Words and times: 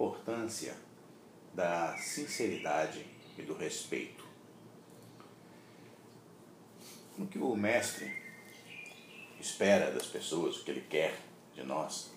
importância 0.00 0.74
da 1.52 1.94
sinceridade 1.98 3.04
e 3.36 3.42
do 3.42 3.52
respeito. 3.52 4.26
O 7.18 7.26
que 7.26 7.38
o 7.38 7.54
mestre 7.54 8.10
espera 9.38 9.90
das 9.90 10.06
pessoas, 10.06 10.56
o 10.56 10.64
que 10.64 10.70
ele 10.70 10.86
quer 10.88 11.14
de 11.54 11.62
nós, 11.64 12.10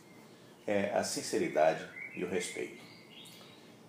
é 0.66 0.94
a 0.94 1.04
sinceridade 1.04 1.86
e 2.16 2.24
o 2.24 2.30
respeito. 2.30 2.82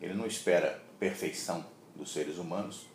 Ele 0.00 0.14
não 0.14 0.26
espera 0.26 0.82
perfeição 0.98 1.64
dos 1.94 2.12
seres 2.12 2.36
humanos, 2.36 2.88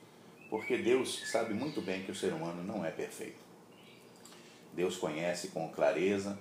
porque 0.50 0.78
Deus 0.78 1.24
sabe 1.32 1.54
muito 1.54 1.82
bem 1.82 2.04
que 2.04 2.12
o 2.12 2.16
ser 2.16 2.34
humano 2.34 2.62
não 2.62 2.86
é 2.86 2.92
perfeito. 2.92 3.40
Deus 4.74 4.98
conhece 4.98 5.48
com 5.48 5.72
clareza 5.72 6.38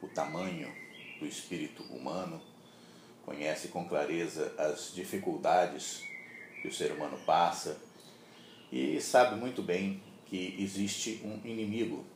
o 0.00 0.08
tamanho 0.08 0.74
do 1.18 1.26
espírito 1.26 1.82
humano, 1.82 2.40
conhece 3.28 3.68
com 3.68 3.86
clareza 3.86 4.54
as 4.56 4.90
dificuldades 4.94 6.02
que 6.62 6.68
o 6.68 6.72
ser 6.72 6.92
humano 6.92 7.18
passa 7.26 7.76
e 8.72 8.98
sabe 9.02 9.36
muito 9.36 9.62
bem 9.62 10.02
que 10.24 10.56
existe 10.58 11.20
um 11.22 11.38
inimigo 11.46 12.06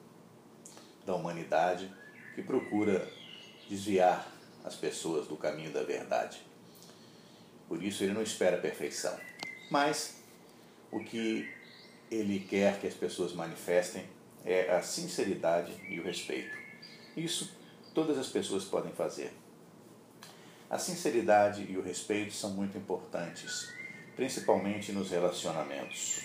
da 1.05 1.15
humanidade 1.15 1.93
que 2.35 2.43
procura 2.43 3.07
desviar 3.69 4.27
as 4.65 4.75
pessoas 4.75 5.29
do 5.29 5.37
caminho 5.37 5.71
da 5.71 5.83
verdade. 5.83 6.41
Por 7.69 7.83
isso 7.83 8.03
ele 8.03 8.15
não 8.15 8.23
espera 8.23 8.57
a 8.57 8.61
perfeição. 8.61 9.15
Mas 9.71 10.17
o 10.91 11.01
que 11.01 11.47
ele 12.11 12.41
quer 12.41 12.81
que 12.81 12.87
as 12.87 12.95
pessoas 12.95 13.35
manifestem 13.35 14.07
é 14.47 14.75
a 14.75 14.81
sinceridade 14.81 15.75
e 15.91 16.01
o 16.01 16.05
respeito. 16.05 16.57
Isso 17.15 17.55
todas 17.93 18.17
as 18.17 18.29
pessoas 18.29 18.65
podem 18.65 18.93
fazer. 18.93 19.42
A 20.73 20.79
sinceridade 20.79 21.71
e 21.71 21.77
o 21.77 21.83
respeito 21.83 22.33
são 22.33 22.49
muito 22.49 22.79
importantes, 22.79 23.71
principalmente 24.17 24.91
nos 24.91 25.11
relacionamentos. 25.11 26.23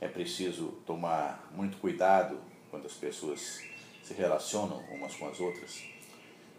É 0.00 0.08
preciso 0.08 0.68
tomar 0.86 1.46
muito 1.54 1.76
cuidado 1.76 2.40
quando 2.70 2.86
as 2.86 2.94
pessoas 2.94 3.60
se 4.02 4.14
relacionam 4.14 4.78
umas 4.90 5.14
com 5.14 5.28
as 5.28 5.38
outras, 5.40 5.84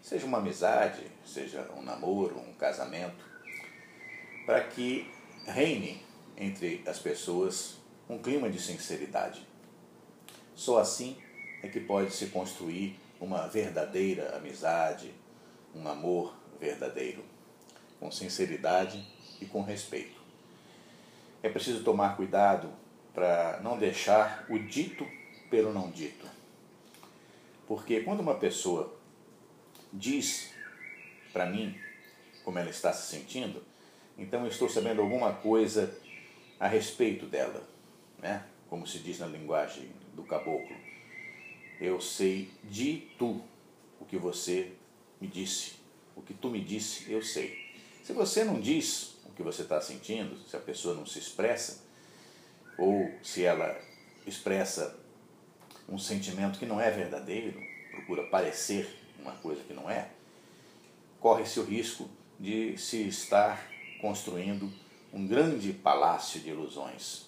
seja 0.00 0.24
uma 0.26 0.38
amizade, 0.38 1.04
seja 1.26 1.68
um 1.76 1.82
namoro, 1.82 2.38
um 2.38 2.52
casamento, 2.52 3.28
para 4.46 4.62
que 4.62 5.10
reine 5.44 6.00
entre 6.36 6.84
as 6.86 7.00
pessoas 7.00 7.78
um 8.08 8.16
clima 8.18 8.48
de 8.48 8.60
sinceridade. 8.60 9.44
Só 10.54 10.78
assim 10.78 11.20
é 11.64 11.68
que 11.68 11.80
pode 11.80 12.12
se 12.14 12.26
construir 12.26 12.96
uma 13.20 13.48
verdadeira 13.48 14.36
amizade, 14.36 15.12
um 15.74 15.88
amor 15.88 16.40
verdadeiro, 16.62 17.24
com 17.98 18.10
sinceridade 18.10 19.04
e 19.40 19.44
com 19.46 19.62
respeito. 19.62 20.22
É 21.42 21.48
preciso 21.48 21.82
tomar 21.82 22.16
cuidado 22.16 22.72
para 23.12 23.58
não 23.62 23.76
deixar 23.76 24.46
o 24.48 24.56
dito 24.58 25.04
pelo 25.50 25.72
não 25.72 25.90
dito. 25.90 26.24
Porque 27.66 28.00
quando 28.02 28.20
uma 28.20 28.36
pessoa 28.36 28.96
diz 29.92 30.54
para 31.32 31.46
mim 31.46 31.76
como 32.44 32.58
ela 32.58 32.70
está 32.70 32.92
se 32.92 33.10
sentindo, 33.10 33.62
então 34.16 34.42
eu 34.42 34.48
estou 34.48 34.68
sabendo 34.68 35.02
alguma 35.02 35.32
coisa 35.32 35.98
a 36.60 36.68
respeito 36.68 37.26
dela, 37.26 37.68
né? 38.18 38.44
como 38.68 38.86
se 38.86 39.00
diz 39.00 39.18
na 39.18 39.26
linguagem 39.26 39.90
do 40.14 40.22
caboclo. 40.22 40.76
Eu 41.80 42.00
sei 42.00 42.50
de 42.62 43.08
tu 43.18 43.42
o 44.00 44.04
que 44.04 44.16
você 44.16 44.72
me 45.20 45.26
disse. 45.26 45.81
O 46.16 46.22
que 46.22 46.34
tu 46.34 46.50
me 46.50 46.62
disse, 46.62 47.10
eu 47.10 47.22
sei. 47.22 47.72
Se 48.02 48.12
você 48.12 48.44
não 48.44 48.60
diz 48.60 49.16
o 49.24 49.30
que 49.30 49.42
você 49.42 49.62
está 49.62 49.80
sentindo, 49.80 50.36
se 50.48 50.56
a 50.56 50.60
pessoa 50.60 50.94
não 50.94 51.06
se 51.06 51.18
expressa, 51.18 51.82
ou 52.78 53.10
se 53.22 53.44
ela 53.44 53.78
expressa 54.26 54.98
um 55.88 55.98
sentimento 55.98 56.58
que 56.58 56.66
não 56.66 56.80
é 56.80 56.90
verdadeiro, 56.90 57.60
procura 57.90 58.24
parecer 58.24 58.98
uma 59.18 59.32
coisa 59.32 59.62
que 59.62 59.72
não 59.72 59.90
é, 59.90 60.10
corre-se 61.20 61.60
o 61.60 61.64
risco 61.64 62.08
de 62.38 62.76
se 62.76 63.06
estar 63.06 63.68
construindo 64.00 64.72
um 65.12 65.26
grande 65.26 65.72
palácio 65.72 66.40
de 66.40 66.48
ilusões. 66.50 67.26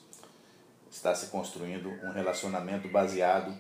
Está 0.91 1.14
se 1.14 1.26
construindo 1.26 1.88
um 1.88 2.10
relacionamento 2.10 2.88
baseado 2.88 3.56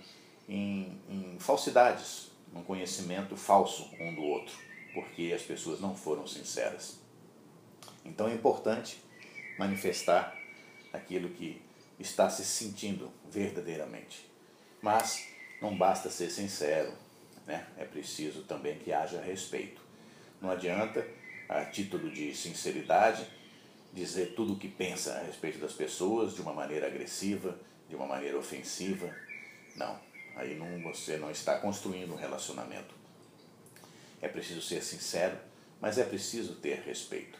em, 0.48 1.00
em 1.08 1.36
falsidades, 1.38 2.30
um 2.54 2.62
conhecimento 2.62 3.36
falso 3.36 3.88
um 4.00 4.14
do 4.14 4.22
outro, 4.22 4.56
porque 4.94 5.32
as 5.34 5.42
pessoas 5.42 5.80
não 5.80 5.94
foram 5.94 6.26
sinceras. 6.26 6.98
Então 8.04 8.28
é 8.28 8.32
importante 8.32 9.02
manifestar 9.58 10.38
aquilo 10.92 11.28
que 11.30 11.60
está 11.98 12.30
se 12.30 12.44
sentindo 12.44 13.10
verdadeiramente. 13.30 14.30
Mas 14.80 15.26
não 15.60 15.76
basta 15.76 16.08
ser 16.08 16.30
sincero, 16.30 16.92
né? 17.46 17.66
é 17.76 17.84
preciso 17.84 18.42
também 18.42 18.78
que 18.78 18.92
haja 18.92 19.20
respeito. 19.20 19.82
Não 20.40 20.50
adianta, 20.50 21.06
a 21.48 21.64
título 21.64 22.10
de 22.10 22.34
sinceridade, 22.34 23.26
dizer 23.92 24.34
tudo 24.34 24.54
o 24.54 24.58
que 24.58 24.68
pensa 24.68 25.14
a 25.14 25.22
respeito 25.22 25.58
das 25.58 25.72
pessoas 25.72 26.34
de 26.34 26.42
uma 26.42 26.52
maneira 26.52 26.86
agressiva, 26.86 27.58
de 27.88 27.96
uma 27.96 28.06
maneira 28.06 28.38
ofensiva. 28.38 29.14
Não, 29.76 29.98
aí 30.36 30.54
não, 30.54 30.82
você 30.82 31.16
não 31.16 31.30
está 31.30 31.58
construindo 31.58 32.12
um 32.12 32.16
relacionamento. 32.16 33.03
É 34.24 34.28
preciso 34.28 34.62
ser 34.62 34.82
sincero, 34.82 35.36
mas 35.78 35.98
é 35.98 36.02
preciso 36.02 36.54
ter 36.54 36.78
respeito. 36.80 37.38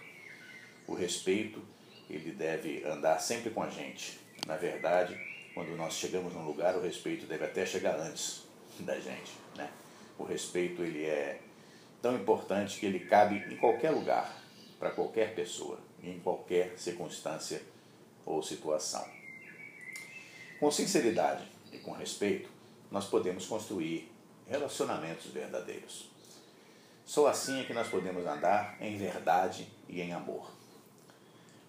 O 0.87 0.93
respeito, 0.93 1.63
ele 2.11 2.31
deve 2.31 2.85
andar 2.85 3.19
sempre 3.21 3.49
com 3.49 3.63
a 3.63 3.71
gente. 3.71 4.21
Na 4.47 4.59
verdade, 4.59 5.19
quando 5.55 5.75
nós 5.79 5.95
chegamos 5.95 6.35
num 6.35 6.45
lugar, 6.45 6.77
o 6.77 6.83
respeito 6.83 7.25
deve 7.25 7.43
até 7.43 7.65
chegar 7.65 7.99
antes 7.99 8.43
da 8.81 9.01
gente. 9.01 9.33
Né? 9.57 9.71
O 10.19 10.25
respeito 10.25 10.83
ele 10.83 11.07
é 11.07 11.41
tão 12.03 12.15
importante 12.17 12.79
que 12.79 12.85
ele 12.85 13.01
cabe 13.01 13.37
em 13.51 13.57
qualquer 13.57 13.91
lugar, 13.91 14.45
para 14.79 14.91
qualquer 14.91 15.35
pessoa, 15.35 15.81
em 16.03 16.21
qualquer 16.21 16.79
circunstância 16.79 17.63
ou 18.27 18.43
situação. 18.43 19.09
Com 20.61 20.71
sinceridade 20.71 21.49
e 21.73 21.79
com 21.79 21.93
respeito, 21.93 22.51
nós 22.91 23.07
podemos 23.07 23.47
construir 23.47 24.13
relacionamentos 24.47 25.31
verdadeiros. 25.31 26.13
Só 27.05 27.27
assim 27.27 27.61
é 27.61 27.65
que 27.65 27.75
nós 27.75 27.89
podemos 27.89 28.27
andar 28.27 28.77
em 28.81 28.97
verdade 28.97 29.69
e 29.89 30.01
em 30.01 30.13
amor. 30.13 30.51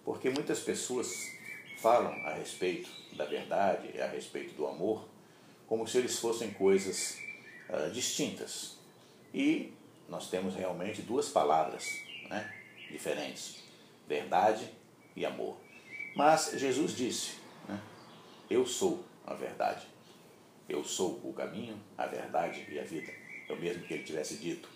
Porque 0.04 0.30
muitas 0.30 0.60
pessoas 0.60 1.32
falam 1.78 2.12
a 2.26 2.32
respeito 2.32 2.88
da 3.16 3.24
verdade 3.24 3.90
e 3.94 4.00
a 4.00 4.06
respeito 4.06 4.54
do 4.54 4.66
amor 4.66 5.06
como 5.66 5.86
se 5.86 5.98
eles 5.98 6.18
fossem 6.18 6.52
coisas 6.52 7.18
uh, 7.68 7.90
distintas. 7.90 8.78
E 9.34 9.72
nós 10.08 10.30
temos 10.30 10.54
realmente 10.54 11.02
duas 11.02 11.28
palavras 11.28 11.84
né, 12.30 12.54
diferentes: 12.90 13.62
verdade 14.08 14.70
e 15.14 15.26
amor. 15.26 15.56
Mas 16.14 16.52
Jesus 16.54 16.96
disse: 16.96 17.34
né, 17.68 17.80
Eu 18.48 18.64
sou 18.66 19.04
a 19.26 19.34
verdade. 19.34 19.86
Eu 20.68 20.82
sou 20.82 21.20
o 21.22 21.32
caminho, 21.32 21.80
a 21.96 22.06
verdade 22.06 22.66
e 22.68 22.78
a 22.78 22.82
vida. 22.82 23.12
É 23.48 23.52
o 23.52 23.56
mesmo 23.56 23.84
que 23.84 23.94
ele 23.94 24.04
tivesse 24.04 24.36
dito: 24.36 24.68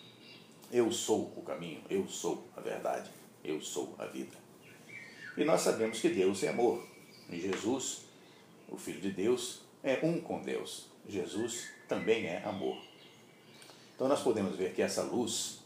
Eu 0.71 0.93
sou 0.93 1.33
o 1.37 1.43
caminho, 1.43 1.83
eu 1.91 2.07
sou 2.07 2.49
a 2.57 2.61
verdade, 2.61 3.11
eu 3.43 3.61
sou 3.61 3.95
a 3.99 4.07
vida. 4.07 4.37
E 5.37 5.45
nós 5.45 5.63
sabemos 5.63 6.01
que 6.01 6.09
Deus 6.09 6.43
é 6.45 6.49
amor. 6.49 6.87
E 7.29 7.41
Jesus, 7.41 8.03
o 8.69 8.77
Filho 8.77 9.01
de 9.01 9.11
Deus, 9.11 9.63
é 9.83 9.99
um 10.03 10.21
com 10.21 10.43
Deus. 10.43 10.89
Jesus 11.09 11.69
também 11.89 12.27
é 12.27 12.43
amor. 12.45 12.81
Então 13.95 14.07
nós 14.07 14.23
podemos 14.23 14.57
ver 14.57 14.73
que 14.73 14.81
essa 14.81 15.03
luz 15.03 15.61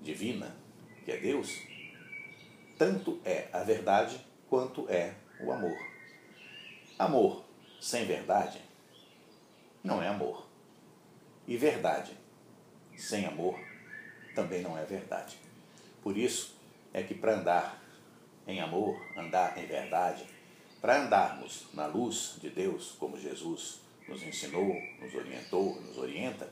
divina, 0.00 0.56
que 1.04 1.12
é 1.12 1.18
Deus, 1.18 1.54
tanto 2.78 3.20
é 3.24 3.48
a 3.52 3.62
verdade 3.62 4.24
quanto 4.48 4.88
é 4.88 5.14
o 5.40 5.52
amor. 5.52 5.76
Amor 6.98 7.44
sem 7.80 8.06
verdade 8.06 8.60
não 9.84 10.02
é 10.02 10.08
amor. 10.08 10.46
E 11.46 11.56
verdade 11.56 12.16
sem 12.96 13.26
amor 13.26 13.58
também 14.34 14.62
não 14.62 14.76
é 14.78 14.84
verdade. 14.84 15.36
Por 16.02 16.16
isso 16.16 16.56
é 16.92 17.02
que 17.02 17.14
para 17.14 17.34
andar 17.34 17.82
em 18.46 18.60
amor, 18.60 19.00
andar 19.16 19.56
em 19.58 19.66
verdade, 19.66 20.24
para 20.80 21.02
andarmos 21.02 21.66
na 21.74 21.86
luz 21.86 22.36
de 22.40 22.50
Deus, 22.50 22.92
como 22.98 23.18
Jesus 23.18 23.80
nos 24.08 24.22
ensinou, 24.22 24.74
nos 25.00 25.14
orientou, 25.14 25.80
nos 25.82 25.98
orienta, 25.98 26.48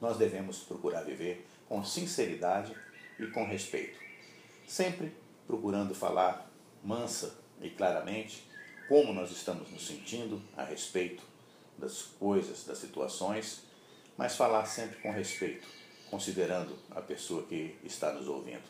nós 0.00 0.18
devemos 0.18 0.58
procurar 0.60 1.02
viver 1.02 1.46
com 1.68 1.84
sinceridade 1.84 2.74
e 3.18 3.26
com 3.28 3.46
respeito, 3.46 3.98
sempre 4.66 5.12
procurando 5.46 5.94
falar 5.94 6.50
mansa 6.82 7.34
e 7.60 7.70
claramente 7.70 8.46
como 8.88 9.12
nós 9.12 9.30
estamos 9.30 9.70
nos 9.70 9.86
sentindo 9.86 10.42
a 10.56 10.62
respeito 10.62 11.22
das 11.78 12.02
coisas, 12.02 12.64
das 12.64 12.78
situações, 12.78 13.62
mas 14.16 14.36
falar 14.36 14.66
sempre 14.66 15.00
com 15.00 15.10
respeito, 15.10 15.66
considerando 16.14 16.78
a 16.92 17.00
pessoa 17.00 17.42
que 17.42 17.74
está 17.82 18.12
nos 18.12 18.28
ouvindo. 18.28 18.62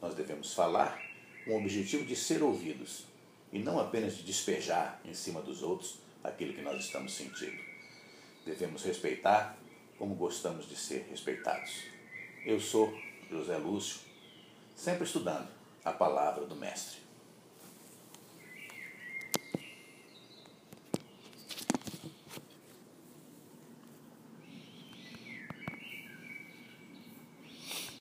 nós 0.00 0.14
devemos 0.14 0.54
falar 0.54 1.02
com 1.44 1.50
o 1.50 1.56
objetivo 1.58 2.04
de 2.04 2.14
ser 2.14 2.40
ouvidos 2.40 3.06
e 3.52 3.58
não 3.58 3.80
apenas 3.80 4.16
de 4.16 4.22
despejar 4.22 5.00
em 5.04 5.12
cima 5.12 5.42
dos 5.42 5.60
outros 5.60 5.98
aquilo 6.22 6.54
que 6.54 6.62
nós 6.62 6.78
estamos 6.84 7.12
sentindo. 7.12 7.60
Devemos 8.46 8.84
respeitar 8.84 9.58
como 9.98 10.14
gostamos 10.14 10.68
de 10.68 10.76
ser 10.76 11.08
respeitados. 11.10 11.82
Eu 12.46 12.60
sou 12.60 12.96
José 13.28 13.56
Lúcio, 13.58 13.98
sempre 14.76 15.02
estudando 15.02 15.48
a 15.84 15.90
palavra 15.90 16.46
do 16.46 16.54
Mestre. 16.54 17.03